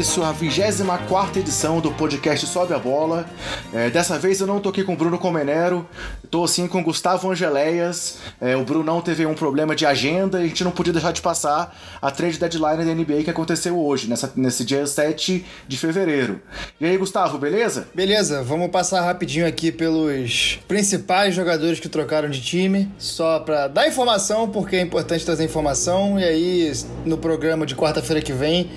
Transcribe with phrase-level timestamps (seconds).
[0.00, 3.26] início à 24 edição do podcast Sobe a Bola.
[3.70, 5.86] É, dessa vez eu não tô aqui com o Bruno Comenero,
[6.30, 8.16] tô sim com o Gustavo Angeléias.
[8.40, 11.12] É, o Bruno não teve um problema de agenda e a gente não podia deixar
[11.12, 15.76] de passar a trade deadline da NBA que aconteceu hoje, nessa, nesse dia 7 de
[15.76, 16.40] fevereiro.
[16.80, 17.86] E aí, Gustavo, beleza?
[17.94, 23.86] Beleza, vamos passar rapidinho aqui pelos principais jogadores que trocaram de time, só pra dar
[23.86, 26.18] informação, porque é importante trazer informação.
[26.18, 26.72] E aí,
[27.04, 28.70] no programa de quarta-feira que vem,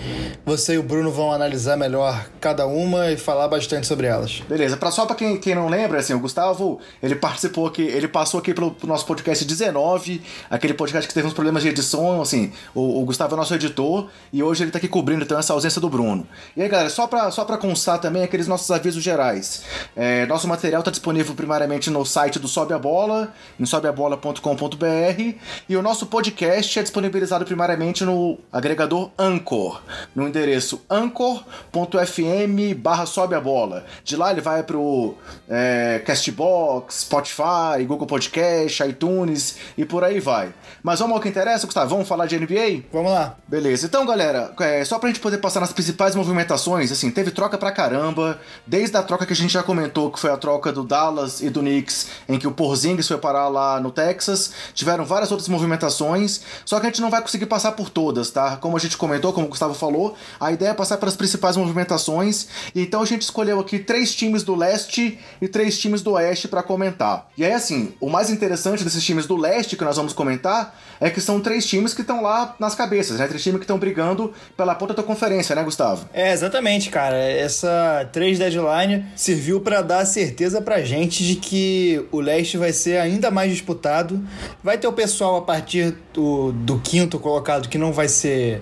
[0.46, 4.42] você e o Bruno vão analisar melhor cada uma e falar bastante sobre elas.
[4.48, 8.08] Beleza, pra, só pra quem, quem não lembra, assim, o Gustavo, ele participou aqui, ele
[8.08, 12.52] passou aqui pelo, nosso podcast 19, aquele podcast que teve uns problemas de edição, assim,
[12.74, 15.80] o, o, Gustavo é nosso editor, e hoje ele tá aqui cobrindo então essa ausência
[15.80, 16.28] do Bruno.
[16.58, 19.64] E aí, galera, só pra, só pra constar também aqueles nossos avisos gerais.
[19.96, 25.36] É, nosso material tá disponível primariamente no site do Sobe a Bola, em sobeabola.com.br,
[25.70, 29.82] e o nosso podcast é disponibilizado primariamente no agregador Anchor,
[30.16, 33.86] no endereço endereço anchor.fm barra sobe a bola.
[34.04, 35.16] De lá ele vai pro
[35.50, 40.54] é, Castbox, Spotify, Google Podcast, iTunes e por aí vai.
[40.82, 41.90] Mas vamos ao que interessa, Gustavo?
[41.90, 42.84] Vamos falar de NBA?
[42.92, 43.38] Vamos lá.
[43.48, 43.86] Beleza.
[43.86, 47.72] Então, galera, é, só pra gente poder passar nas principais movimentações, assim, teve troca pra
[47.72, 51.42] caramba, desde a troca que a gente já comentou, que foi a troca do Dallas
[51.42, 55.48] e do Knicks, em que o Porzingis foi parar lá no Texas, tiveram várias outras
[55.48, 58.58] movimentações, só que a gente não vai conseguir passar por todas, tá?
[58.58, 62.48] Como a gente comentou, como o Gustavo falou, a ideia é passar pelas principais movimentações,
[62.74, 66.48] e então a gente escolheu aqui três times do leste e três times do oeste
[66.48, 67.30] para comentar.
[67.38, 71.10] E aí, assim, o mais interessante desses times do leste que nós vamos comentar é
[71.10, 73.28] que são três times que estão lá nas cabeças, né?
[73.28, 76.08] Três times que estão brigando pela ponta da conferência, né, Gustavo?
[76.14, 77.18] É, exatamente, cara.
[77.18, 82.98] Essa três deadline serviu para dar certeza pra gente de que o leste vai ser
[83.00, 84.24] ainda mais disputado.
[84.64, 88.62] Vai ter o pessoal a partir do, do quinto colocado que não vai ser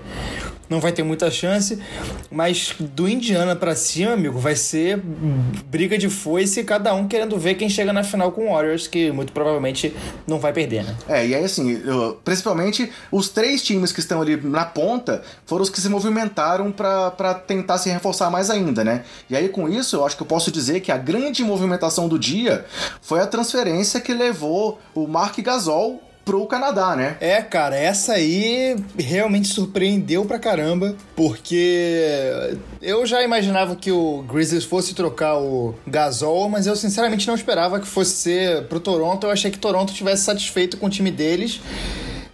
[0.72, 1.78] não vai ter muita chance.
[2.32, 4.98] Mas do Indiana para cima, amigo, vai ser
[5.66, 9.12] briga de foice, cada um querendo ver quem chega na final com o Warriors, que
[9.12, 9.94] muito provavelmente
[10.26, 10.96] não vai perder, né?
[11.10, 11.82] É, e aí assim,
[12.24, 17.34] principalmente os três times que estão ali na ponta foram os que se movimentaram para
[17.34, 19.04] tentar se reforçar mais ainda, né?
[19.30, 22.18] E aí com isso, eu acho que eu posso dizer que a grande movimentação do
[22.18, 22.66] dia
[23.02, 27.18] foi a transferência que levou o Mark Gasol pro Canadá, né?
[27.20, 34.64] É, cara, essa aí realmente surpreendeu pra caramba, porque eu já imaginava que o Grizzlies
[34.64, 39.26] fosse trocar o Gasol, mas eu sinceramente não esperava que fosse ser pro Toronto.
[39.26, 41.60] Eu achei que Toronto tivesse satisfeito com o time deles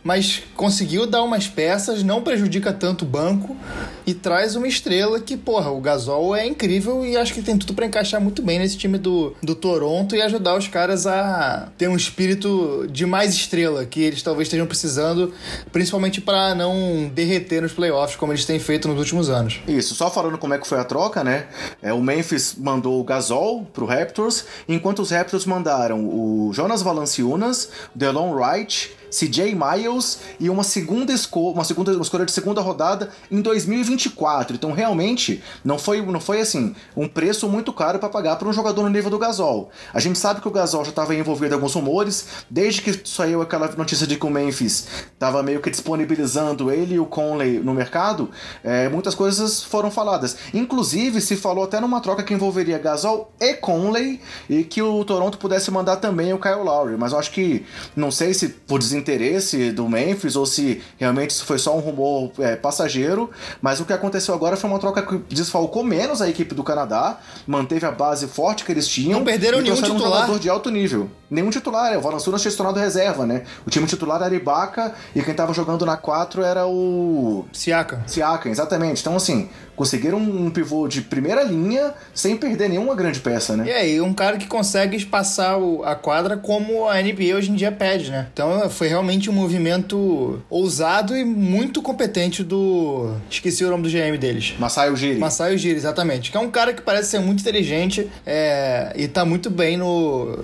[0.08, 3.58] mas conseguiu dar umas peças, não prejudica tanto o banco
[4.06, 7.74] e traz uma estrela que, porra, o Gasol é incrível e acho que tem tudo
[7.74, 11.90] para encaixar muito bem nesse time do, do Toronto e ajudar os caras a ter
[11.90, 15.34] um espírito de mais estrela que eles talvez estejam precisando,
[15.74, 19.60] principalmente para não derreter nos playoffs como eles têm feito nos últimos anos.
[19.68, 21.48] Isso, só falando como é que foi a troca, né?
[21.82, 27.70] É, o Memphis mandou o Gasol pro Raptors, enquanto os Raptors mandaram o Jonas Valanciunas,
[27.94, 33.10] Delon Wright, CJ Miles e uma segunda escolha, uma segunda uma escolha de segunda rodada
[33.32, 34.56] em 2024.
[34.56, 38.54] Então realmente não foi, não foi assim um preço muito caro para pagar para um
[38.54, 39.70] jogador no nível do Gasol.
[39.94, 43.42] A gente sabe que o Gasol já estava envolvido em alguns rumores desde que saiu
[43.42, 47.74] aquela notícia de que o Memphis estava meio que disponibilizando ele e o Conley no
[47.74, 48.30] mercado.
[48.64, 50.38] É, muitas coisas foram faladas.
[50.54, 55.38] Inclusive se falou até numa troca que envolveria Gasol e Conley e que o Toronto
[55.38, 56.98] pudesse mandar também o Kyle Lowry.
[56.98, 61.32] Mas eu acho que não sei se por desinteresse interesse do Memphis ou se realmente
[61.32, 63.30] isso foi só um rumor é, passageiro,
[63.62, 67.18] mas o que aconteceu agora foi uma troca que desfalcou menos a equipe do Canadá,
[67.46, 69.20] manteve a base forte que eles tinham.
[69.20, 69.96] Não perderam e nenhum titular.
[69.96, 71.10] um jogador de alto nível.
[71.30, 73.44] Nenhum titular, o Valanciunas tinha se tornado reserva, né?
[73.66, 77.46] O time titular era Ibaka e quem tava jogando na 4 era o...
[77.52, 78.04] Siaka.
[78.08, 79.02] Siaka, exatamente.
[79.02, 83.68] Então, assim, conseguiram um pivô de primeira linha sem perder nenhuma grande peça, né?
[83.68, 87.72] E aí, um cara que consegue espaçar a quadra como a NBA hoje em dia
[87.72, 88.28] pede, né?
[88.34, 93.14] Então foi realmente um movimento ousado e muito competente do.
[93.30, 94.56] Esqueci o nome do GM deles.
[94.58, 95.20] Masai Ujiri.
[95.20, 96.32] Masai Ujiri, exatamente.
[96.32, 98.92] Que é um cara que parece ser muito inteligente é...
[98.96, 100.40] e tá muito bem no.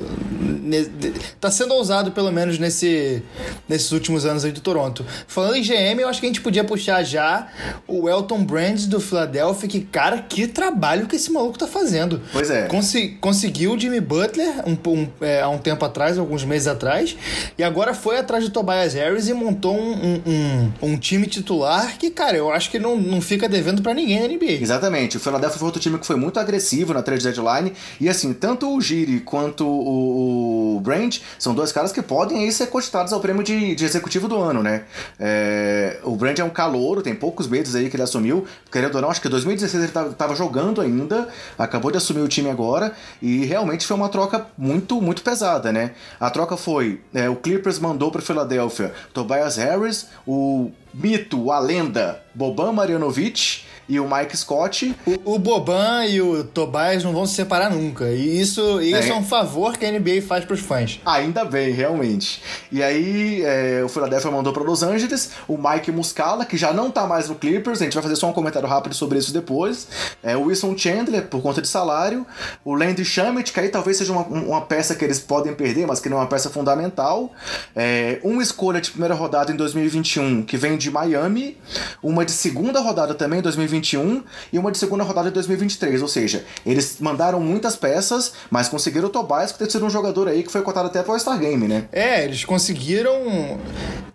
[1.41, 3.23] Tá sendo ousado, pelo menos, nesse...
[3.67, 5.03] nesses últimos anos aí do Toronto.
[5.27, 7.47] Falando em GM, eu acho que a gente podia puxar já
[7.87, 12.21] o Elton Brand do Philadelphia Philadelphia que, cara, que trabalho que esse maluco tá fazendo.
[12.31, 12.67] Pois é.
[12.67, 17.15] Consi conseguiu o Jimmy Butler um, um, é, há um tempo atrás, alguns meses atrás,
[17.57, 22.09] e agora foi atrás de Tobias Harris e montou um, um, um time titular que,
[22.09, 24.61] cara, eu acho que não, não fica devendo para ninguém na NBA.
[24.61, 25.17] Exatamente.
[25.17, 28.75] O Philadelphia foi outro time que foi muito agressivo na trade deadline, e assim, tanto
[28.75, 33.19] o Giri quanto o, o Brand são dois caras que podem aí ser cogitados ao
[33.19, 34.83] prêmio de, de executivo do ano, né?
[35.19, 39.01] É, o Brand é um calouro, tem poucos meses aí que ele assumiu, querendo ou
[39.01, 43.45] não, acho que 2016 ele estava jogando ainda, acabou de assumir o time agora, e
[43.45, 45.91] realmente foi uma troca muito, muito pesada, né?
[46.19, 52.21] A troca foi: é, o Clippers mandou para Filadélfia Tobias Harris, o mito, a lenda
[52.33, 54.95] Boban Marjanovic e o Mike Scott.
[55.05, 58.05] O, o Boban e o Tobias não vão se separar nunca.
[58.11, 59.09] E isso, isso é.
[59.09, 60.99] é um favor que a NBA faz pros fãs.
[61.05, 62.41] Ainda bem, realmente.
[62.71, 66.89] E aí, é, o Philadelphia mandou para Los Angeles o Mike Muscala, que já não
[66.89, 69.87] tá mais no Clippers, a gente vai fazer só um comentário rápido sobre isso depois.
[70.21, 72.25] É, o Wilson Chandler, por conta de salário.
[72.63, 75.99] O Landry Shamet, que aí talvez seja uma, uma peça que eles podem perder, mas
[75.99, 77.31] que não é uma peça fundamental.
[77.75, 81.57] É, uma escolha de primeira rodada em 2021, que vem de Miami.
[82.01, 86.01] Uma de segunda rodada também em 2021 2021 e uma de segunda rodada de 2023.
[86.01, 90.27] Ou seja, eles mandaram muitas peças, mas conseguiram o Tobias, que tem sido um jogador
[90.27, 91.85] aí que foi cotado até para o All-Star Game, né?
[91.91, 93.59] É, eles conseguiram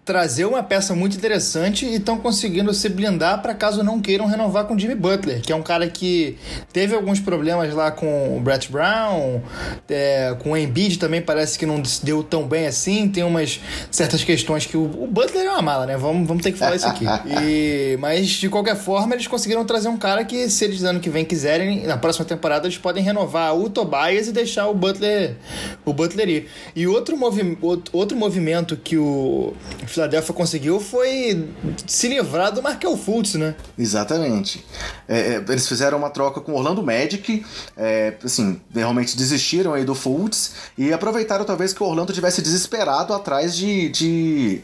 [0.08, 4.64] trazer uma peça muito interessante e estão conseguindo se blindar para caso não queiram renovar
[4.64, 6.38] com Jimmy Butler, que é um cara que
[6.72, 9.42] teve alguns problemas lá com o Brett Brown,
[9.86, 13.60] é, com o Embiid também parece que não deu tão bem assim, tem umas
[13.90, 15.98] certas questões que o, o Butler é uma mala, né?
[15.98, 17.04] Vamos, vamos ter que falar isso aqui.
[17.42, 21.10] E, mas de qualquer forma, eles conseguiram trazer um cara que, se eles ano que
[21.10, 25.36] vem quiserem, na próxima temporada, eles podem renovar o Tobias e deixar o Butler
[25.84, 26.48] o Butler ir.
[26.74, 27.58] E outro, movi
[27.92, 29.52] outro movimento que o
[29.98, 31.48] Philadelphia conseguiu foi
[31.84, 33.56] se livrar do Markel Fultz, né?
[33.76, 34.64] Exatamente.
[35.08, 37.44] É, é, eles fizeram uma troca com o Orlando Magic,
[37.76, 43.12] é, assim, realmente desistiram aí do Fultz e aproveitaram talvez que o Orlando tivesse desesperado
[43.12, 44.62] atrás de, de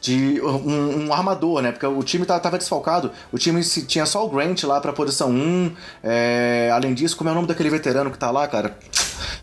[0.00, 1.70] de um, um, armador, né?
[1.70, 3.12] Porque o time tava desfalcado.
[3.32, 5.72] O time tinha só o Grant lá pra posição 1.
[6.02, 8.76] É, além disso, como é o nome daquele veterano que tá lá, cara?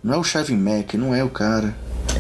[0.04, 1.76] Não é o Chevy Mac, não é o cara.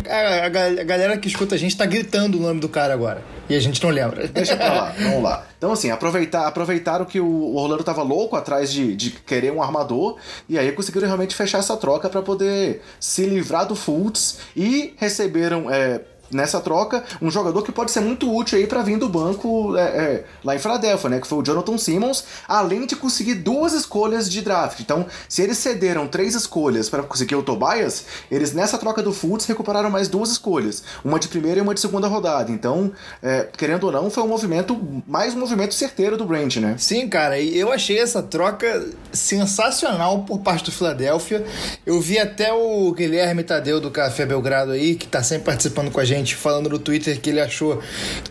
[0.09, 3.21] A, a, a, galera que escuta a gente tá gritando o nome do cara agora.
[3.49, 4.27] E a gente não lembra.
[4.27, 5.45] Deixa pra lá, vamos lá.
[5.57, 10.17] Então, assim, aproveitar, aproveitaram que o Orlando tava louco atrás de, de querer um armador.
[10.49, 14.39] E aí conseguiram realmente fechar essa troca para poder se livrar do Fultz.
[14.55, 15.69] E receberam.
[15.69, 16.01] É,
[16.31, 19.81] nessa troca um jogador que pode ser muito útil aí para vir do banco é,
[19.81, 21.19] é, lá em Filadélfia, né?
[21.19, 24.79] Que foi o Jonathan Simmons, além de conseguir duas escolhas de draft.
[24.79, 29.45] Então, se eles cederam três escolhas para conseguir o Tobias, eles nessa troca do Fultz
[29.45, 32.51] recuperaram mais duas escolhas, uma de primeira e uma de segunda rodada.
[32.51, 32.91] Então,
[33.21, 36.75] é, querendo ou não, foi um movimento, mais um movimento certeiro do Brent, né?
[36.77, 41.45] Sim, cara, e eu achei essa troca sensacional por parte do Filadélfia.
[41.85, 45.99] Eu vi até o Guilherme Tadeu do Café Belgrado aí, que tá sempre participando com
[45.99, 47.81] a gente gente falando no Twitter que ele achou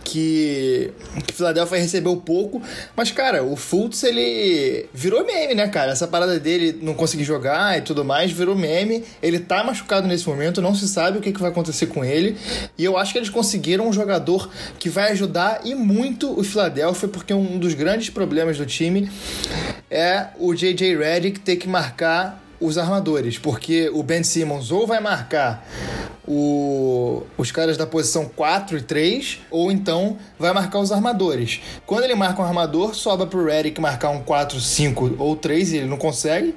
[0.03, 0.93] que,
[1.27, 2.63] que Philadelphia recebeu pouco.
[2.97, 5.93] Mas, cara, o Fultz, ele virou meme, né, cara?
[5.93, 9.05] Essa parada dele não conseguir jogar e tudo mais virou meme.
[9.23, 12.37] Ele tá machucado nesse momento, não se sabe o que, que vai acontecer com ele.
[12.77, 17.09] E eu acho que eles conseguiram um jogador que vai ajudar e muito o Philadelphia,
[17.09, 19.11] porque um dos grandes problemas do time
[19.91, 20.97] é o J.J.
[20.97, 25.67] Redick ter que marcar os armadores, porque o Ben Simmons ou vai marcar
[26.27, 31.61] o, os caras da posição 4 e 3, ou então vai marcar os armadores.
[31.87, 35.77] Quando ele marca um armador, sobra pro Redick marcar um 4, 5 ou 3 e
[35.79, 36.55] ele não consegue.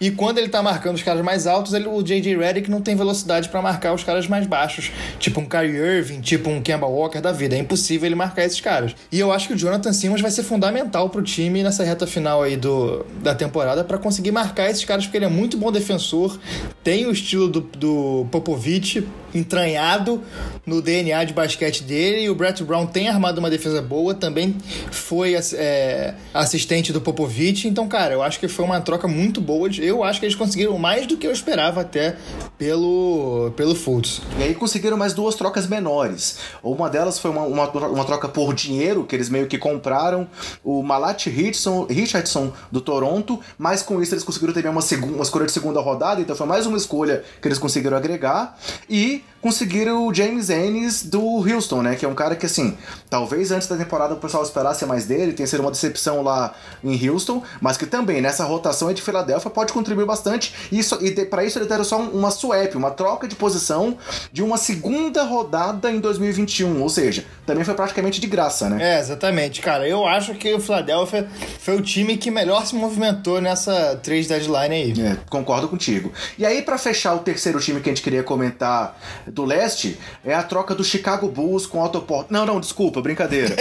[0.00, 2.94] E quando ele tá marcando os caras mais altos, ele, o JJ Redick não tem
[2.94, 7.20] velocidade para marcar os caras mais baixos, tipo um Kyrie Irving, tipo um Kemba Walker
[7.20, 7.56] da vida.
[7.56, 8.94] É impossível ele marcar esses caras.
[9.10, 12.42] E eu acho que o Jonathan Simmons vai ser fundamental pro time nessa reta final
[12.42, 16.38] aí do, da temporada para conseguir marcar esses caras, porque ele é muito bom defensor,
[16.84, 20.22] tem o estilo do, do Popovich entranhado
[20.64, 24.56] no DNA de basquete dele e o Brett Brown tem armado uma defesa boa, também
[24.90, 29.68] foi é, assistente do Popovich, então, cara, eu acho que foi uma troca muito boa.
[29.78, 32.16] Eu acho que eles conseguiram mais do que eu esperava até
[32.58, 34.20] pelo, pelo Fultz.
[34.38, 36.38] E aí conseguiram mais duas trocas menores.
[36.62, 40.28] Uma delas foi uma, uma, uma troca por dinheiro, que eles meio que compraram
[40.64, 44.82] o Malat Richardson, Richardson do Toronto, mas com isso eles conseguiram também uma,
[45.14, 48.58] uma escolha de segunda rodada, então foi mais uma escolha que eles conseguiram agregar.
[48.88, 51.94] E E conseguiram o James Ennis do Houston, né?
[51.94, 52.76] Que é um cara que, assim,
[53.08, 57.08] talvez antes da temporada o pessoal esperasse mais dele, tenha sido uma decepção lá em
[57.08, 60.52] Houston, mas que também nessa rotação de Filadélfia pode contribuir bastante.
[60.72, 63.96] E, isso, e para isso eles deram só uma swap, uma troca de posição
[64.32, 68.96] de uma segunda rodada em 2021, ou seja, também foi praticamente de graça, né?
[68.96, 69.88] É, exatamente, cara.
[69.88, 71.28] Eu acho que o Philadelphia
[71.60, 75.00] foi o time que melhor se movimentou nessa trade deadline aí.
[75.00, 76.12] É, concordo contigo.
[76.36, 78.98] E aí, para fechar o terceiro time que a gente queria comentar
[79.36, 82.28] do leste é a troca do Chicago Bulls com o Autoport.
[82.30, 83.54] Não, não, desculpa, brincadeira.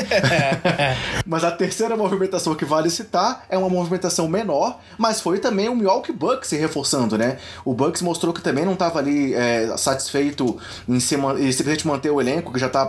[1.27, 5.75] mas a terceira movimentação que vale citar é uma movimentação menor, mas foi também o
[5.75, 7.37] Milwaukee Bucks se reforçando, né?
[7.65, 12.09] O Bucks mostrou que também não, estava ali é, satisfeito em, se, em simplesmente manter
[12.09, 12.87] o elenco, que já está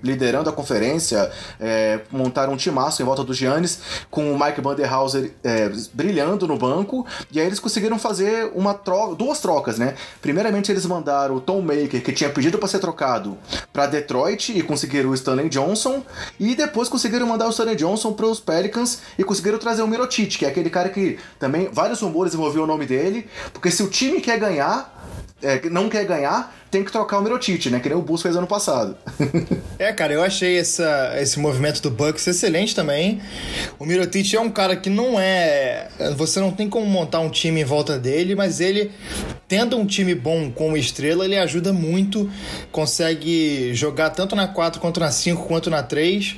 [0.00, 3.80] liderando a conferência, é, montaram um timaço em volta do Giannis,
[4.12, 9.16] com o Mike Banderhauser é, brilhando no banco, e aí eles conseguiram fazer uma troca,
[9.16, 9.96] duas trocas, né?
[10.22, 13.38] Primeiramente eles mandaram o Tom Maker, que tinha pedido para ser trocado,
[13.72, 16.02] para Detroit e conseguiram o Stanley Johnson,
[16.38, 20.36] e depois conseguiram mandar o Stanley Johnson para os Pelicans e conseguiram trazer o Mirotic,
[20.36, 23.88] que é aquele cara que também vários rumores envolviam o nome dele, porque se o
[23.88, 24.94] time quer ganhar,
[25.40, 27.80] é, não quer ganhar, tem que trocar o Mirotic, né?
[27.80, 28.96] Que nem o Bulls fez ano passado.
[29.78, 33.20] é, cara, eu achei essa, esse movimento do Bucks excelente também.
[33.78, 35.88] O Mirotic é um cara que não é.
[36.16, 38.90] Você não tem como montar um time em volta dele, mas ele,
[39.46, 42.30] tendo um time bom como estrela, ele ajuda muito.
[42.70, 46.36] Consegue jogar tanto na 4 quanto na 5 quanto na 3.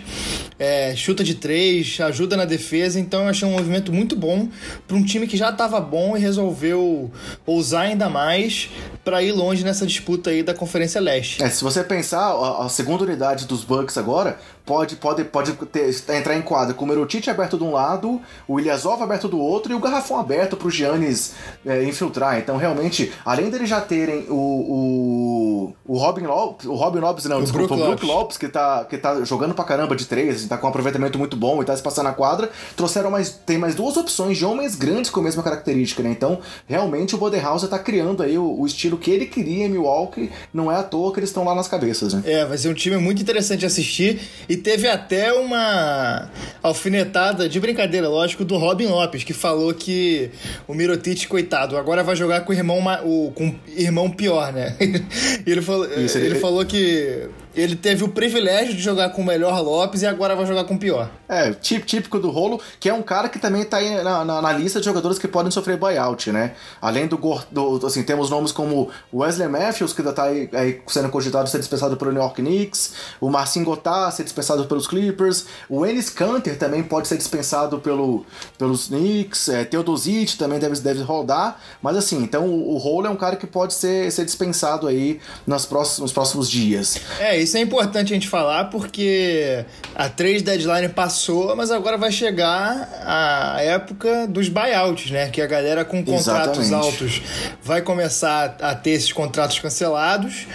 [0.61, 3.01] É, chuta de 3, ajuda na defesa.
[3.01, 4.49] Então eu achei um movimento muito bom
[4.87, 7.11] para um time que já estava bom e resolveu
[7.45, 8.69] ousar ainda mais
[9.03, 11.43] para ir longe nessa disputa aí da Conferência Leste.
[11.43, 14.39] É, se você pensar, a, a segunda unidade dos Bucks agora
[14.71, 18.61] pode, pode, pode ter, entrar em quadra com o Merotite aberto de um lado, o
[18.61, 21.35] Ilyasov aberto do outro e o garrafão aberto para o Giannis
[21.67, 22.39] é, infiltrar.
[22.39, 27.39] Então, realmente, além deles já terem o, o, o Robin Lopes, o Robin Lopes não,
[27.39, 28.37] o desculpa, Brook o Brook Lopes.
[28.39, 31.61] Que tá, que tá jogando pra caramba de três, tá com um aproveitamento muito bom
[31.61, 35.11] e tá se passando na quadra, trouxeram mais, tem mais duas opções de homens grandes
[35.11, 36.11] com a mesma característica, né?
[36.11, 40.31] Então, realmente, o Bodenhauser tá criando aí o, o estilo que ele queria em Milwaukee,
[40.55, 42.23] não é à toa que eles estão lá nas cabeças, né?
[42.25, 46.31] É, vai ser um time muito interessante de assistir e teve até uma
[46.63, 50.31] alfinetada de brincadeira, lógico, do Robin Lopes, que falou que
[50.69, 54.77] o Mirotic, coitado, agora vai jogar com o irmão, o, com irmão pior, né?
[55.47, 59.25] ele falou, Isso, ele, ele falou que ele teve o privilégio de jogar com o
[59.25, 61.11] melhor Lopes e agora vai jogar com o pior.
[61.31, 64.53] É, típico do rolo, que é um cara que também tá aí na, na, na
[64.53, 66.55] lista de jogadores que podem sofrer buyout, né?
[66.83, 67.17] Além do,
[67.51, 71.59] do, assim, temos nomes como Wesley Matthews, que ainda tá aí, aí sendo cogitado ser
[71.59, 76.59] dispensado pelo New York Knicks, o Marcin Gotá ser dispensado pelos Clippers, o Ennis Canter
[76.59, 78.27] também pode ser dispensado pelo,
[78.59, 83.11] pelos Knicks, é, Teodosic também deve, deve rodar, mas assim, então o, o rolo é
[83.11, 87.01] um cara que pode ser, ser dispensado aí nos próximos, nos próximos dias.
[87.21, 91.20] É, isso é importante a gente falar porque a trade deadline passou,
[91.57, 95.29] mas agora vai chegar a época dos buyouts, né?
[95.29, 96.75] Que a galera com contratos Exatamente.
[96.75, 97.23] altos
[97.63, 100.47] vai começar a ter esses contratos cancelados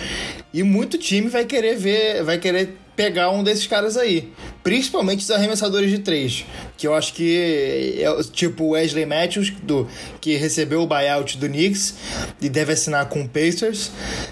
[0.54, 4.32] e muito time vai querer ver, vai querer pegar um desses caras aí.
[4.64, 6.46] Principalmente os arremessadores de três.
[6.78, 9.88] Que eu acho que é tipo Wesley Matthews, do,
[10.20, 11.96] que recebeu o buyout do Knicks
[12.42, 13.92] e deve assinar com o Pacers.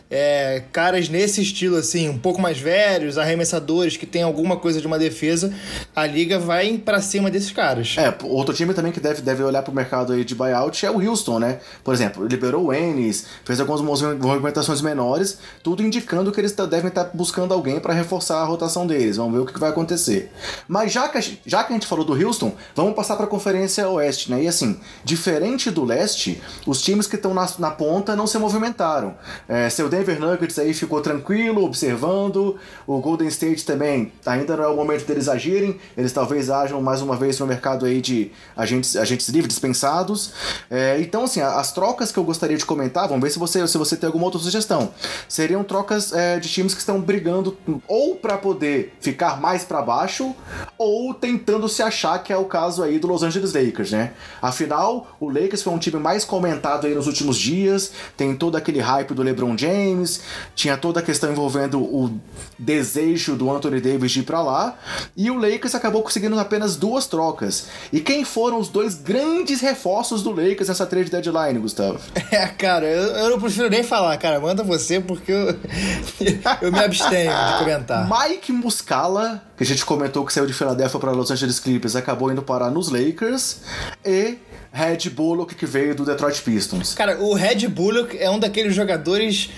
[0.09, 4.88] É, caras nesse estilo, assim, um pouco mais velhos, arremessadores que tem alguma coisa de
[4.88, 5.53] uma defesa,
[5.95, 7.95] a liga vai para cima desses caras.
[7.97, 11.00] É, outro time também que deve, deve olhar pro mercado aí de buyout é o
[11.00, 11.59] Houston, né?
[11.83, 17.09] Por exemplo, liberou o Ennis, fez algumas movimentações menores, tudo indicando que eles devem estar
[17.13, 19.17] buscando alguém para reforçar a rotação deles.
[19.17, 20.31] Vamos ver o que vai acontecer.
[20.67, 23.87] Mas já que, já que a gente falou do Houston, vamos passar para a Conferência
[23.87, 24.43] Oeste, né?
[24.43, 29.15] E assim, diferente do leste, os times que estão na, na ponta não se movimentaram.
[29.47, 32.57] É, seu Denver Nuggets aí ficou tranquilo, observando.
[32.87, 35.79] O Golden State também, ainda não é o momento deles agirem.
[35.95, 40.33] Eles talvez ajam mais uma vez no mercado aí de agentes, agentes livres dispensados.
[40.71, 43.77] É, então, assim, as trocas que eu gostaria de comentar, vamos ver se você, se
[43.77, 44.91] você tem alguma outra sugestão.
[45.29, 47.55] Seriam trocas é, de times que estão brigando
[47.87, 50.35] ou para poder ficar mais para baixo
[50.77, 54.13] ou tentando se achar, que é o caso aí do Los Angeles Lakers, né?
[54.42, 58.80] Afinal, o Lakers foi um time mais comentado aí nos últimos dias, tem todo aquele
[58.80, 60.22] hype do LeBron James,
[60.56, 62.20] tinha toda a questão envolvendo o
[62.58, 64.77] desejo do Anthony Davis de ir para lá,
[65.15, 67.68] e o Lakers acabou conseguindo apenas duas trocas.
[67.92, 72.00] E quem foram os dois grandes reforços do Lakers nessa trade deadline, Gustavo?
[72.34, 75.50] É, cara, eu, eu não prefiro nem falar, cara, manda você porque eu,
[76.62, 78.10] eu me abstenho de comentar.
[78.10, 82.31] Mike Muscala, que a gente comentou que saiu de Filadélfia para Los Angeles Clippers, acabou
[82.31, 83.62] indo parar nos Lakers,
[84.05, 84.38] e
[84.72, 86.95] Red Bullock que veio do Detroit Pistons.
[86.95, 89.51] Cara, o Red Bullock é um daqueles jogadores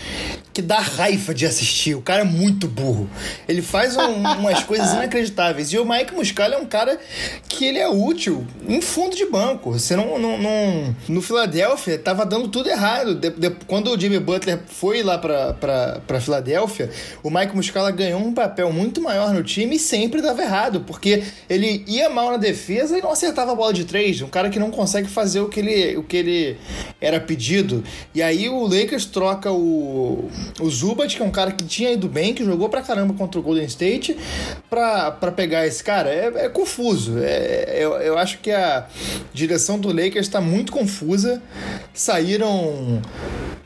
[0.55, 1.95] que dá raiva de assistir.
[1.95, 3.09] O cara é muito burro.
[3.45, 5.73] Ele faz um, umas coisas inacreditáveis.
[5.73, 6.97] E o Mike Muscala é um cara
[7.49, 9.73] que ele é útil em fundo de banco.
[9.73, 10.17] Você não.
[10.17, 10.95] não, não...
[11.09, 13.15] No Filadélfia, tava dando tudo errado.
[13.15, 16.89] De, de, quando o Jimmy Butler foi lá pra, pra, pra Filadélfia,
[17.21, 20.85] o Mike Muscala ganhou um papel muito maior no time e sempre dava errado.
[20.87, 24.21] Porque ele ia mal na defesa e não acertava a bola de três.
[24.21, 26.57] Um cara que não consegue fazer o que ele, o que ele
[27.01, 27.83] era pedido.
[28.13, 32.07] E aí o Lakers troca o, o Zubat, que é um cara que tinha ido
[32.07, 34.17] bem, que jogou pra caramba contra o Golden State,
[34.69, 36.09] pra, pra pegar esse cara.
[36.09, 37.19] É, é confuso.
[37.19, 38.87] É, eu, eu acho que a
[39.33, 41.41] direção do Lakers está muito confusa.
[41.93, 43.01] Saíram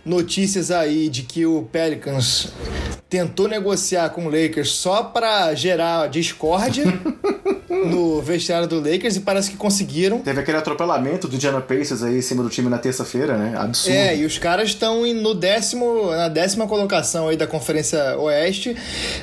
[0.06, 2.50] notícias aí de que o Pelicans
[3.10, 6.86] tentou negociar com o Lakers só para gerar discórdia
[7.86, 10.20] no vestiário do Lakers e parece que conseguiram.
[10.20, 13.58] Teve aquele atropelamento do Indiana Pacers aí em cima do time na terça-feira, né?
[13.58, 13.96] Absurdo.
[13.96, 18.76] É, e os caras estão no décimo, na décima colocação aí da Conferência Oeste.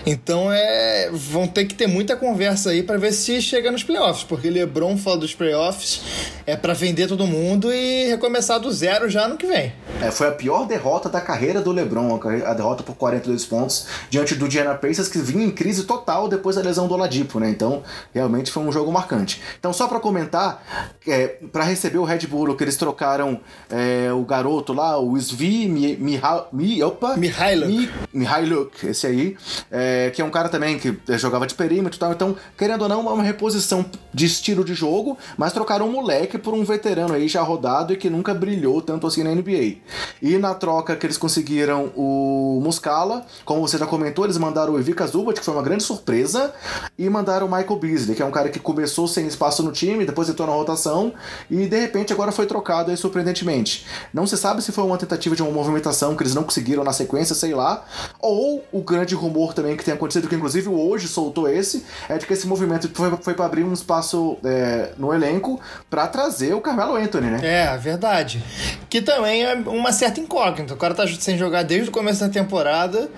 [0.05, 4.25] Então é, vão ter que ter muita conversa aí para ver se chega nos playoffs,
[4.25, 6.01] porque LeBron fala dos playoffs
[6.47, 9.73] é para vender todo mundo e recomeçar do zero já no que vem.
[10.01, 14.35] É, foi a pior derrota da carreira do LeBron, a derrota por 42 pontos diante
[14.35, 17.51] do Indiana Pacers que vinha em crise total depois da lesão do Oladipo, né?
[17.51, 17.83] Então,
[18.15, 19.43] realmente foi um jogo marcante.
[19.59, 20.63] Então, só para comentar,
[21.07, 25.67] é, para receber o Red Bull, que eles trocaram é, o garoto lá, o Svi
[25.67, 26.21] Mi, Mi,
[26.53, 27.73] Mi, opa, Mihailuk.
[27.73, 29.37] Mi, Mihailuk, esse aí,
[29.71, 32.13] é, que é um cara também que jogava de perímetro e tal.
[32.13, 33.85] Então, querendo ou não, é uma reposição
[34.15, 37.97] de estilo de jogo, mas trocaram um moleque por um veterano aí já rodado e
[37.97, 39.77] que nunca brilhou tanto assim na NBA.
[40.21, 44.81] E na troca que eles conseguiram o Muscala, como você já comentou, eles mandaram o
[44.81, 46.53] Ivica Zubat, que foi uma grande surpresa,
[46.99, 50.05] e mandaram o Michael Beasley, que é um cara que começou sem espaço no time,
[50.05, 51.13] depois entrou na rotação
[51.51, 53.87] e de repente agora foi trocado aí surpreendentemente.
[54.13, 56.93] Não se sabe se foi uma tentativa de uma movimentação que eles não conseguiram na
[56.93, 57.85] sequência, sei lá,
[58.21, 62.27] ou o grande rumor também que tem acontecido, que inclusive hoje soltou esse, é de
[62.27, 66.61] que esse movimento foi, foi para abrir um espaço é, no elenco para trazer o
[66.61, 67.41] Carmelo Anthony, né?
[67.43, 68.43] É, verdade.
[68.89, 70.75] Que também é uma certa incógnita.
[70.75, 73.09] O cara tá sem jogar desde o começo da temporada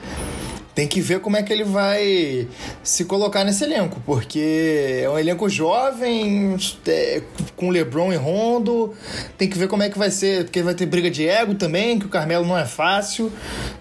[0.79, 2.47] tem que ver como é que ele vai
[2.85, 6.57] se colocar nesse elenco, porque é um elenco jovem,
[6.87, 7.21] é,
[7.57, 8.95] com LeBron e Rondo.
[9.37, 11.99] Tem que ver como é que vai ser, porque vai ter briga de ego também,
[11.99, 13.33] que o Carmelo não é fácil.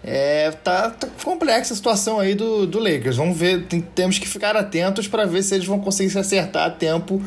[0.03, 3.17] É, tá, tá complexa a situação aí do, do Lakers.
[3.17, 6.65] Vamos ver, tem, temos que ficar atentos para ver se eles vão conseguir se acertar
[6.65, 7.21] a tempo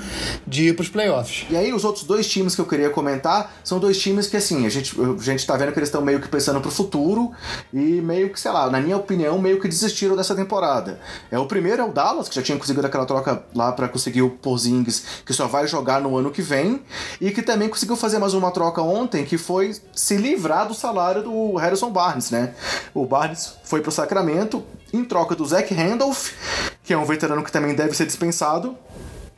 [0.49, 1.47] de ir para os playoffs.
[1.49, 4.66] E aí, os outros dois times que eu queria comentar são dois times que, assim,
[4.66, 7.31] a gente, a gente tá vendo que eles estão meio que pensando pro futuro
[7.73, 10.99] e meio que, sei lá, na minha opinião, meio que desistiram dessa temporada.
[11.31, 14.23] É o primeiro é o Dallas, que já tinha conseguido aquela troca lá para conseguir
[14.23, 16.83] o Porzingis, que só vai jogar no ano que vem,
[17.20, 21.23] e que também conseguiu fazer mais uma troca ontem, que foi se livrar do salário
[21.23, 22.55] do Harrison Barnes, né?
[22.94, 26.33] O Barnes foi pro Sacramento em troca do Zach Randolph,
[26.83, 28.77] que é um veterano que também deve ser dispensado,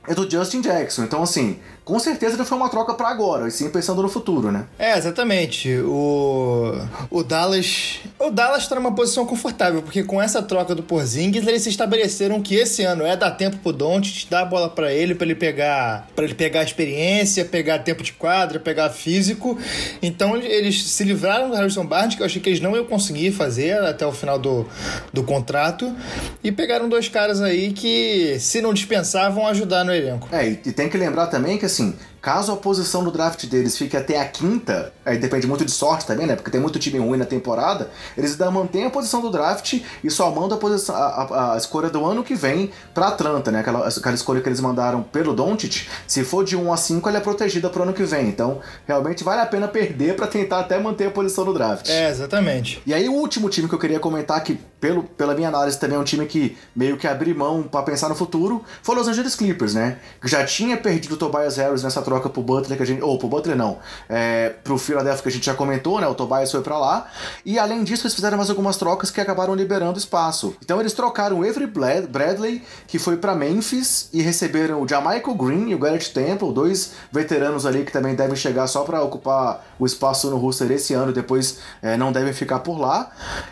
[0.09, 1.05] e do Justin Jackson.
[1.05, 4.53] Então, assim, com certeza não foi uma troca para agora, e sim pensando no futuro,
[4.53, 4.67] né?
[4.79, 5.69] É, exatamente.
[5.81, 6.73] O,
[7.11, 8.01] o Dallas.
[8.19, 12.41] O Dallas tá numa posição confortável, porque com essa troca do Porzingis, eles se estabeleceram
[12.41, 15.35] que esse ano é dar tempo pro Doncic, dar a bola para ele, para ele
[15.35, 19.59] pegar para ele pegar experiência, pegar tempo de quadra, pegar físico.
[20.01, 23.33] Então eles se livraram do Harrison Barnes, que eu achei que eles não iam conseguir
[23.33, 24.67] fazer até o final do,
[25.13, 25.95] do contrato,
[26.43, 30.29] e pegaram dois caras aí que, se não dispensavam, ajudar no elenco.
[30.33, 33.97] É, e tem que lembrar também que assim, caso a posição do draft deles fique
[33.97, 36.37] até a quinta, aí depende muito de sorte também, né?
[36.37, 40.11] Porque tem muito time ruim na temporada, eles ainda mantêm a posição do draft e
[40.11, 43.59] só mandam a, posição, a, a, a escolha do ano que vem pra Atlanta, né?
[43.59, 47.19] Aquela, aquela escolha que eles mandaram pelo Doncic, se for de 1 a 5, ela
[47.19, 48.29] é protegida pro ano que vem.
[48.29, 51.89] Então, realmente vale a pena perder para tentar até manter a posição do draft.
[51.89, 52.81] É, exatamente.
[52.87, 55.97] E aí, o último time que eu queria comentar, que pelo, pela minha análise também
[55.97, 59.35] é um time que meio que abriu mão para pensar no futuro, foi Los Angeles
[59.35, 59.99] Clippers, né?
[60.21, 63.03] Que já tinha perdido o Tobias Harris nessa troca pro Butler que a gente.
[63.03, 63.79] Ou pro Butler não.
[64.09, 66.07] É, pro Philadelphia que a gente já comentou, né?
[66.07, 67.07] O Tobias foi para lá.
[67.45, 70.55] E além disso, eles fizeram mais algumas trocas que acabaram liberando espaço.
[70.63, 75.75] Então eles trocaram Avery Bradley, que foi para Memphis, e receberam o Jamaica Green e
[75.75, 80.31] o Garrett Temple, dois veteranos ali que também devem chegar só para ocupar o espaço
[80.31, 83.11] no roster esse ano, depois é, não devem ficar por lá.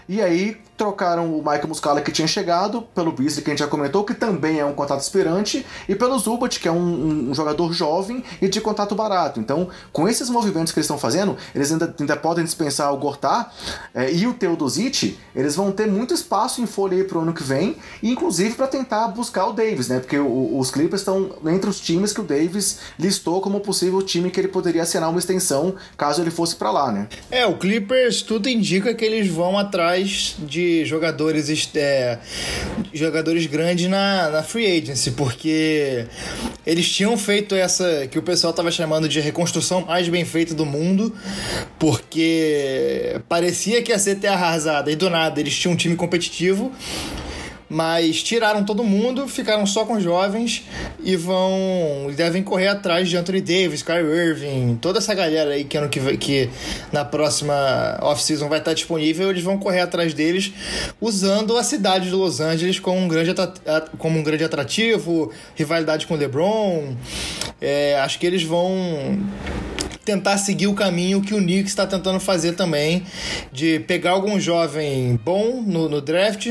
[0.09, 3.66] E aí trocaram o Michael Muscala que tinha chegado pelo Beasley, que a gente já
[3.66, 7.71] comentou, que também é um contato aspirante, e pelo Zubat, que é um, um, jogador
[7.75, 9.38] jovem e de contato barato.
[9.38, 13.53] Então, com esses movimentos que eles estão fazendo, eles ainda, ainda podem dispensar o Gortar
[13.95, 17.43] é, e o Teodosic, eles vão ter muito espaço em folha aí pro ano que
[17.43, 20.01] vem, inclusive para tentar buscar o Davis, né?
[20.01, 24.31] Porque o, os Clippers estão entre os times que o Davis listou como possível time
[24.31, 27.07] que ele poderia assinar uma extensão caso ele fosse para lá, né?
[27.31, 32.18] É, o Clippers tudo indica que eles vão atrás de jogadores, é,
[32.92, 36.06] jogadores grandes na, na free agency, porque
[36.66, 40.66] eles tinham feito essa que o pessoal estava chamando de reconstrução mais bem feita do
[40.66, 41.14] mundo,
[41.78, 46.72] porque parecia que ia ser terra arrasada e do nada eles tinham um time competitivo
[47.70, 50.64] mas tiraram todo mundo, ficaram só com jovens
[51.04, 55.78] e vão devem correr atrás de Anthony Davis, Kyrie Irving, toda essa galera aí que
[55.78, 56.50] ano que, que
[56.92, 60.52] na próxima off-season vai estar disponível, eles vão correr atrás deles
[61.00, 63.33] usando a cidade de Los Angeles como um grande,
[63.98, 66.94] como um grande atrativo, rivalidade com o LeBron.
[67.61, 69.20] É, acho que eles vão
[70.11, 73.05] tentar seguir o caminho que o Knicks está tentando fazer também,
[73.53, 76.49] de pegar algum jovem bom no, no, draft,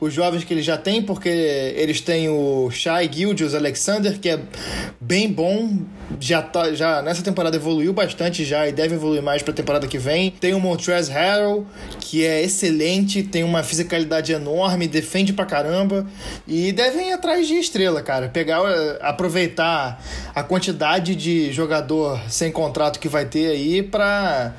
[0.00, 4.38] os jovens que ele já tem, porque eles têm o Shai Gildius Alexander, que é
[5.00, 5.78] bem bom,
[6.20, 9.88] já, tá, já nessa temporada evoluiu bastante já e deve evoluir mais para a temporada
[9.88, 10.30] que vem.
[10.30, 11.66] Tem o Montrezl Harrell,
[11.98, 16.06] que é excelente, tem uma fisicalidade enorme, defende pra caramba
[16.46, 18.28] e devem ir atrás de estrela, cara.
[18.28, 18.60] Pegar,
[19.00, 20.00] aproveitar
[20.32, 24.54] a quantidade de jogador sem contrato que vai ter aí para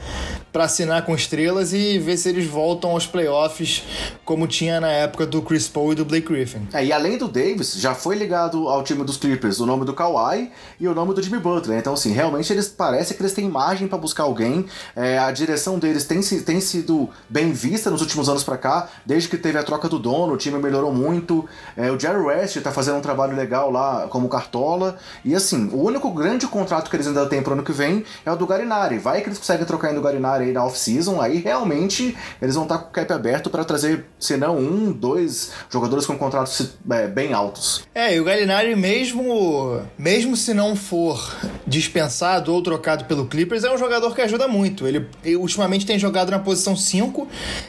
[0.52, 3.84] para assinar com estrelas e ver se eles voltam aos playoffs
[4.26, 6.68] como tinha na época do Chris Paul e do Blake Griffin.
[6.74, 9.94] É, e além do Davis, já foi ligado ao time dos Clippers o nome do
[9.94, 11.80] Kawhi e o nome do Jimmy Butler.
[11.80, 14.66] Então, assim, realmente eles parece que eles têm margem para buscar alguém.
[14.96, 19.30] É, a direção deles tem, tem sido bem vista nos últimos anos para cá, desde
[19.30, 21.48] que teve a troca do dono, o time melhorou muito.
[21.78, 24.98] É, o Jerry West tá fazendo um trabalho legal lá como cartola.
[25.24, 28.32] E assim, o único grande contrato que eles ainda têm pro ano que vem é
[28.32, 28.98] o do Garinari.
[28.98, 32.64] Vai que eles conseguem trocar ainda o Garinari aí na off-season, aí realmente eles vão
[32.64, 36.74] estar tá com o cap aberto para trazer, se não um, dois jogadores com contratos
[36.90, 37.84] é, bem altos.
[37.94, 43.74] É, e o Galinari mesmo, mesmo se não for dispensado ou trocado pelo Clippers, é
[43.74, 44.88] um jogador que ajuda muito.
[44.88, 47.28] Ele, ele ultimamente tem jogado na posição 5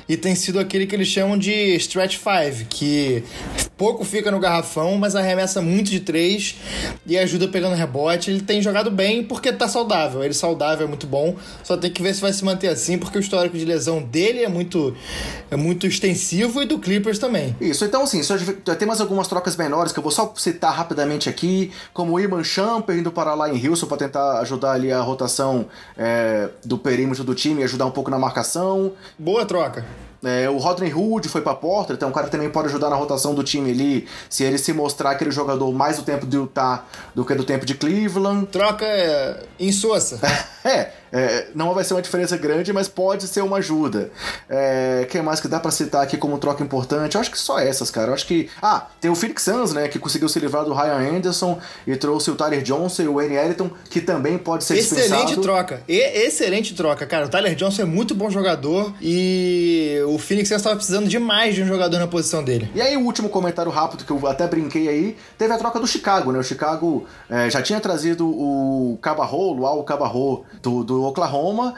[0.09, 3.25] e tem sido aquele que eles chamam de stretch 5, que
[3.77, 6.57] pouco fica no garrafão, mas arremessa muito de três
[7.07, 8.31] e ajuda pegando rebote.
[8.31, 10.23] Ele tem jogado bem porque tá saudável.
[10.23, 13.17] Ele saudável é muito bom, só tem que ver se vai se manter assim, porque
[13.17, 14.95] o histórico de lesão dele é muito,
[15.51, 17.57] é muito extensivo e do Clippers também.
[17.61, 20.75] Isso, então assim, só já tem mais algumas trocas menores que eu vou só citar
[20.75, 24.93] rapidamente aqui, como o Iman Champer indo para lá em Houston para tentar ajudar ali
[24.93, 28.93] a rotação é, do perímetro do time e ajudar um pouco na marcação.
[29.19, 30.12] Boa troca.
[30.25, 33.35] É, o Rodney Hood foi pra Portland, então o cara também pode ajudar na rotação
[33.35, 37.25] do time ali, se ele se mostrar aquele jogador mais do tempo de Utah do
[37.25, 38.47] que do tempo de Cleveland.
[38.47, 40.21] Troca é, em Sousa.
[40.65, 44.11] é, é, não vai ser uma diferença grande, mas pode ser uma ajuda.
[44.49, 47.15] É, quem mais que dá para citar aqui como troca importante?
[47.15, 48.09] Eu acho que só essas, cara.
[48.09, 48.49] Eu acho que.
[48.63, 49.89] Ah, tem o Phoenix Suns, né?
[49.89, 53.37] Que conseguiu se livrar do Ryan Anderson e trouxe o Tyler Johnson e o Wayne
[53.37, 55.23] Ellington, que também pode ser excelente dispensado.
[55.25, 55.83] Excelente troca.
[55.87, 57.27] E, excelente troca, cara.
[57.27, 61.63] O Tyler Johnson é muito bom jogador e o Phoenix Suns estava precisando demais de
[61.63, 62.71] um jogador na posição dele.
[62.75, 65.87] E aí, o último comentário rápido que eu até brinquei aí, teve a troca do
[65.87, 66.39] Chicago, né?
[66.39, 71.75] O Chicago é, já tinha trazido o Cabarro, o Al Cabarro do, do Oklahoma.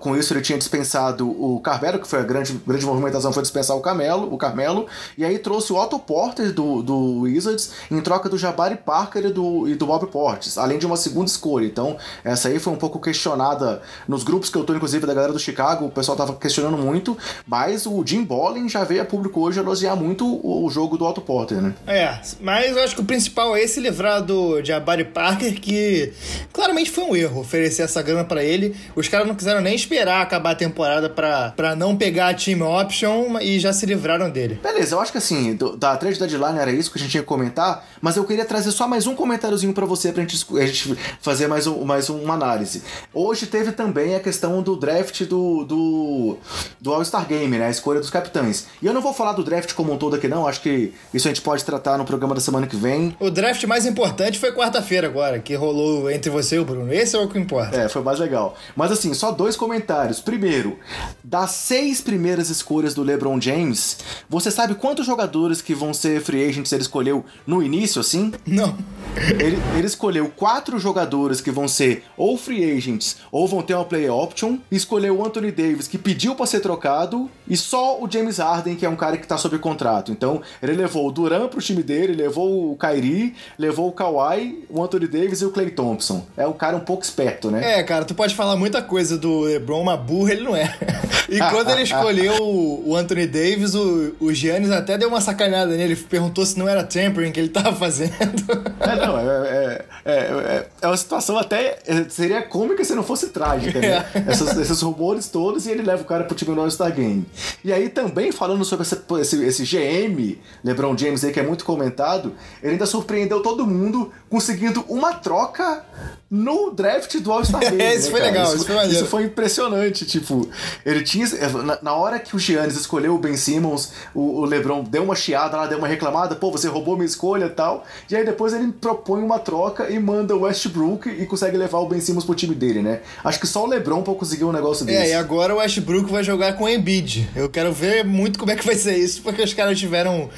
[0.00, 3.76] Com isso, ele tinha dispensado o Carmelo, que foi a grande, grande movimentação, foi dispensar
[3.76, 4.86] o Carmelo, o Carmelo.
[5.16, 9.32] E aí trouxe o Otto Porter do, do Wizards em troca do Jabari Parker e
[9.32, 11.66] do, e do Bob Portes, além de uma segunda escolha.
[11.66, 15.32] Então, essa aí foi um pouco questionada nos grupos que eu tô, inclusive, da galera
[15.32, 15.86] do Chicago.
[15.86, 19.96] O pessoal tava questionando muito, mas o Jim Bolin já veio a público hoje elogiar
[19.96, 21.74] muito o, o jogo do Otto Porter, né?
[21.86, 26.12] É, mas eu acho que o principal é esse livrar do Jabari Parker, que
[26.52, 28.74] claramente foi um erro oferecer essa grana para ele.
[28.94, 33.38] Os caras não quiseram nem esperar acabar a temporada para não pegar a team option
[33.40, 34.58] e já se livraram dele.
[34.62, 37.22] Beleza, eu acho que assim, do, da trade deadline era isso que a gente tinha
[37.22, 40.66] que comentar, mas eu queria trazer só mais um comentáriozinho para você pra gente, a
[40.66, 42.82] gente fazer mais, um, mais uma análise.
[43.12, 46.36] Hoje teve também a questão do draft do, do,
[46.80, 47.66] do All-Star Game, né?
[47.66, 48.66] A escolha dos capitães.
[48.82, 50.46] E eu não vou falar do draft como um todo aqui, não.
[50.46, 53.14] Acho que isso a gente pode tratar no programa da semana que vem.
[53.20, 56.92] O draft mais importante foi quarta-feira agora, que rolou entre você e o Bruno.
[56.92, 57.76] Esse é o que importa.
[57.76, 58.56] É, foi mais legal.
[58.76, 60.20] Mas assim, só dois comentários.
[60.20, 60.78] Primeiro,
[61.22, 63.98] das seis primeiras escolhas do LeBron James,
[64.28, 68.32] você sabe quantos jogadores que vão ser free agents ele escolheu no início, assim?
[68.46, 68.76] Não.
[69.16, 73.84] Ele, ele escolheu quatro jogadores que vão ser ou free agents ou vão ter uma
[73.84, 74.58] play option.
[74.70, 78.86] Escolheu o Anthony Davis, que pediu para ser trocado, e só o James Harden, que
[78.86, 80.12] é um cara que tá sob contrato.
[80.12, 84.82] Então, ele levou o Duran pro time dele, levou o Kyrie, levou o Kawhi, o
[84.82, 86.24] Anthony Davis e o Clay Thompson.
[86.36, 87.79] É um cara um pouco esperto, né?
[87.79, 90.74] É, cara, tu pode falar muita coisa do LeBron, mas burro ele não é.
[91.30, 95.94] E quando ele escolheu o Anthony Davis, o, o Giannis até deu uma sacanada nele,
[95.94, 98.10] perguntou se não era tampering que ele tava fazendo.
[98.80, 101.78] É, não, é, é, é, é uma situação até.
[102.08, 104.04] Seria cômica se não fosse trágica, né?
[104.26, 107.26] Essas, esses rumores todos e ele leva o cara pro time no All-Star Game.
[107.62, 111.64] E aí também, falando sobre esse, esse, esse GM, LeBron James aí, que é muito
[111.64, 115.84] comentado, ele ainda surpreendeu todo mundo conseguindo uma troca
[116.30, 117.94] no draft do All-Star Game.
[117.94, 118.32] isso né, foi cara?
[118.32, 118.86] legal, isso, isso foi.
[118.86, 120.48] Isso foi impressionante, tipo,
[120.84, 121.48] ele tinha tinha.
[121.62, 125.14] Na, na hora que o Giannis escolheu o Ben Simmons, o, o, LeBron deu uma
[125.14, 127.84] chiada lá, deu uma reclamada, pô, você roubou minha escolha e tal.
[128.10, 131.88] E aí depois ele propõe uma troca e manda o Westbrook e consegue levar o
[131.88, 133.00] Ben Simmons pro time dele, né?
[133.24, 134.98] Acho que só o LeBron pra conseguir um negócio desse.
[134.98, 137.28] É, e agora o Westbrook vai jogar com o Embiid.
[137.34, 140.30] Eu quero ver muito como é que vai ser isso, porque os caras tiveram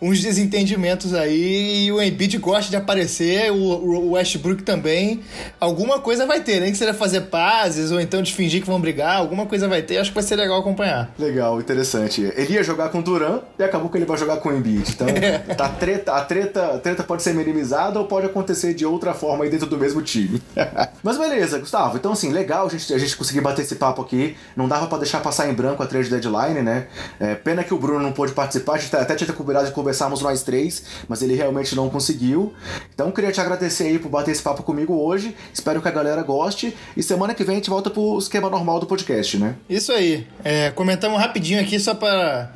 [0.00, 5.20] uns desentendimentos aí e o Embiid gosta de aparecer, o, o Westbrook também.
[5.60, 8.80] Alguma coisa vai ter, nem que seja fazer pazes ou então de fingir que vão
[8.80, 9.98] brigar, alguma coisa vai ter.
[9.98, 11.12] Acho que vai ser legal acompanhar.
[11.18, 12.32] Legal, interessante.
[12.36, 14.90] Ele ia jogar com o Duran e acabou que ele vai jogar com o Embiid.
[14.90, 15.06] Então,
[15.56, 19.44] tá treta, a, treta, a treta pode ser minimizada ou pode acontecer de outra forma
[19.44, 20.42] aí dentro do mesmo time.
[21.02, 21.96] Mas beleza, Gustavo.
[21.96, 24.36] Então, assim, legal a gente, a gente conseguir bater esse papo aqui.
[24.56, 26.86] Não dava para deixar passar em branco a trade deadline, né?
[27.20, 28.74] É, pena que o Bruno não pôde participar.
[28.74, 32.52] A gente até tinha combinado de conversarmos nós três, mas ele realmente não conseguiu.
[32.94, 35.36] Então, queria te agradecer aí por bater esse papo comigo hoje.
[35.52, 36.63] Espero que a galera goste.
[36.96, 39.56] E semana que vem a gente volta pro esquema normal do podcast, né?
[39.68, 40.26] Isso aí.
[40.44, 42.52] É, comentamos rapidinho aqui só para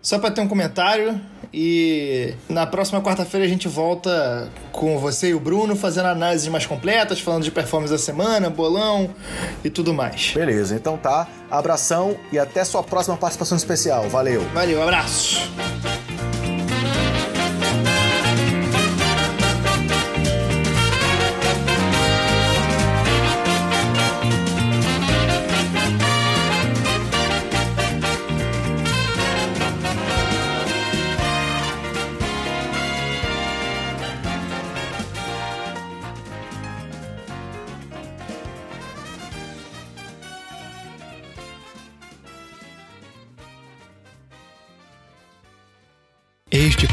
[0.00, 1.20] só para ter um comentário.
[1.54, 6.64] E na próxima quarta-feira a gente volta com você e o Bruno fazendo análises mais
[6.64, 9.10] completas, falando de performance da semana, bolão
[9.62, 10.32] e tudo mais.
[10.32, 11.28] Beleza, então tá.
[11.50, 14.08] Abração e até sua próxima participação especial.
[14.08, 14.40] Valeu.
[14.54, 15.52] Valeu, abraço.